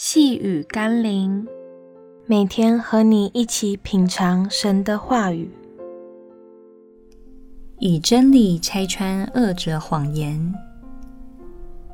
[0.00, 1.44] 细雨甘霖，
[2.24, 5.50] 每天和你一起品尝神的话语，
[7.80, 10.54] 以真理拆穿恶者谎言。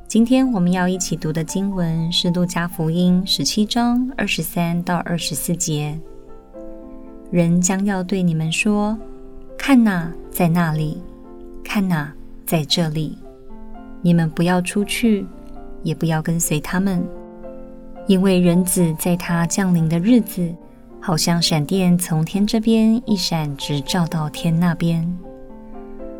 [0.07, 5.99] 今天我们要一起读的经文是《路加福音》十七章二十三到二十四节。
[7.31, 8.95] 人将要对你们说
[9.57, 11.01] ：“看哪，在那里；
[11.63, 12.13] 看哪，
[12.45, 13.17] 在这里。”
[14.03, 15.25] 你们不要出去，
[15.81, 17.03] 也不要跟随他们。
[18.07, 20.53] 因为人子在他降临的日子，
[21.01, 25.05] 好像闪电从天这边一闪，直照到天那边。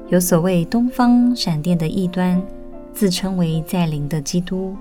[0.10, 2.42] 有所谓东方闪电的异端，
[2.92, 4.76] 自称为再临的基督，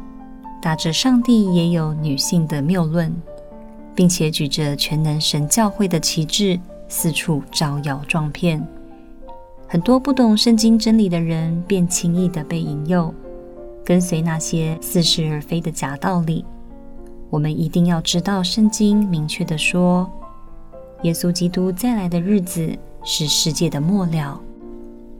[0.62, 3.14] 打着上帝也有女性的谬论，
[3.94, 6.58] 并且举着全能神教会的旗帜，
[6.88, 8.66] 四处招摇撞骗。
[9.68, 13.12] 很多不懂圣经真理的人，便轻易地被引诱，
[13.84, 16.44] 跟随那些似是而非的假道理。
[17.30, 20.10] 我们一定要知道，圣经明确地说，
[21.02, 22.70] 耶稣基督再来的日子
[23.02, 24.40] 是世界的末了。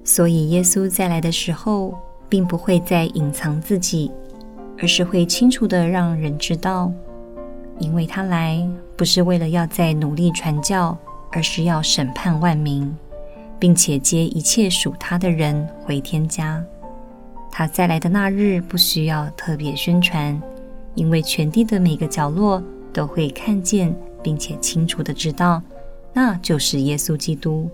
[0.05, 1.95] 所以，耶稣再来的时候，
[2.29, 4.11] 并不会再隐藏自己，
[4.79, 6.93] 而是会清楚的让人知道，
[7.79, 8.65] 因为他来
[8.97, 10.97] 不是为了要再努力传教，
[11.33, 12.95] 而是要审判万民，
[13.59, 16.63] 并且接一切属他的人回天家。
[17.51, 20.41] 他再来的那日，不需要特别宣传。
[20.95, 25.63] 因为全地的每个角落都会看见，并且清楚地知道，
[26.13, 27.69] 那就是耶稣基督，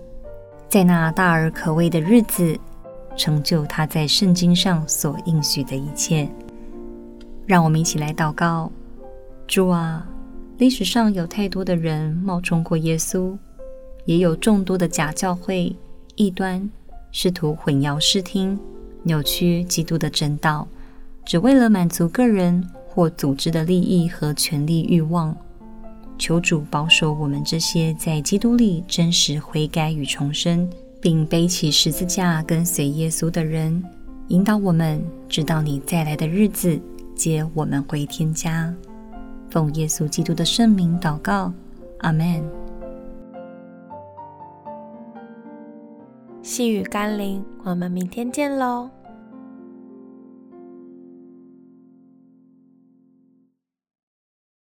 [0.67, 2.57] 在那大而可畏的日子，
[3.15, 6.27] 成就他在圣经上所应许的一切。
[7.45, 8.71] 让我们一起来祷告：
[9.47, 10.07] 主啊，
[10.57, 13.37] 历史上有太多的人冒充过耶稣，
[14.05, 15.75] 也有众多的假教会、
[16.15, 16.69] 异端，
[17.11, 18.57] 试图混淆视听，
[19.03, 20.67] 扭曲基督的真道，
[21.25, 22.67] 只为了满足个人。
[22.93, 25.33] 或组织的利益和权力欲望，
[26.17, 33.81] 求主保守我们这些在基督里真实悔改与重生，并背起十字架跟随耶稣的人，
[34.27, 36.77] 引导我们直到你再来的日子，
[37.15, 38.73] 接我们回天家。
[39.49, 41.53] 奉耶稣基督的圣名祷告，
[41.99, 42.43] 阿门。
[46.43, 48.89] 细雨甘霖，我们明天见喽。